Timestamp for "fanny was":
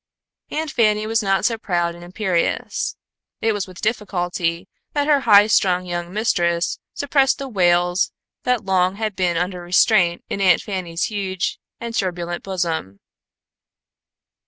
0.71-1.21